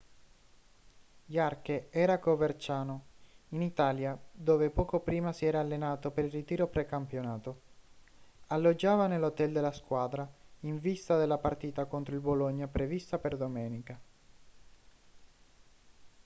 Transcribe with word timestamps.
jarque 1.27 1.89
era 1.91 2.13
a 2.13 2.17
coverciano 2.17 3.05
in 3.49 3.61
italia 3.61 4.17
dove 4.31 4.71
poco 4.71 4.99
prima 4.99 5.31
si 5.31 5.45
era 5.45 5.59
allenato 5.59 6.09
per 6.09 6.25
il 6.25 6.31
ritiro 6.31 6.65
precampionato 6.67 7.61
alloggiava 8.47 9.05
nell'hotel 9.05 9.51
della 9.51 9.71
squadra 9.71 10.27
in 10.61 10.79
vista 10.79 11.17
della 11.19 11.37
partita 11.37 11.85
contro 11.85 12.15
il 12.15 12.21
bologna 12.21 12.67
prevista 12.67 13.19
per 13.19 13.37
domenica 13.37 13.99